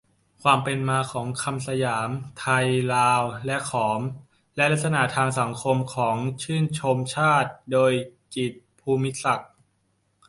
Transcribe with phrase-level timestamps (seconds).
[0.41, 2.09] ความเป็นมาของคำสยาม
[2.39, 4.01] ไทย ลาว และขอม
[4.55, 7.51] และลักษณะทางสังคมของชื่อชนชาติ.
[7.71, 7.91] โดย
[8.35, 9.51] จิตร ภูมิศักดิ์.